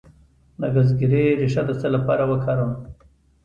د 0.59 0.61
ګزګیرې 0.75 1.25
ریښه 1.39 1.63
د 1.67 1.69
څه 1.79 1.87
لپاره 1.95 2.23
وکاروم؟ 2.31 2.71